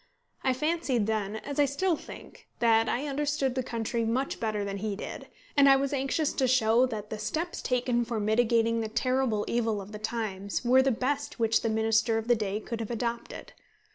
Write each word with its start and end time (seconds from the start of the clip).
I 0.43 0.51
fancied 0.53 1.05
then 1.05 1.35
as 1.35 1.59
I 1.59 1.65
still 1.65 1.95
think 1.95 2.47
that 2.57 2.89
I 2.89 3.05
understood 3.05 3.53
the 3.53 3.61
country 3.61 4.03
much 4.03 4.39
better 4.39 4.65
than 4.65 4.77
he 4.77 4.95
did; 4.95 5.27
and 5.55 5.69
I 5.69 5.75
was 5.75 5.93
anxious 5.93 6.33
to 6.33 6.47
show 6.47 6.87
that 6.87 7.11
the 7.11 7.19
steps 7.19 7.61
taken 7.61 8.03
for 8.03 8.19
mitigating 8.19 8.81
the 8.81 8.89
terrible 8.89 9.45
evil 9.47 9.79
of 9.79 9.91
the 9.91 9.99
times 9.99 10.65
were 10.65 10.81
the 10.81 10.89
best 10.89 11.37
which 11.37 11.61
the 11.61 11.69
Minister 11.69 12.17
of 12.17 12.27
the 12.27 12.35
day 12.35 12.59
could 12.59 12.79
have 12.79 12.89
adopted. 12.89 13.53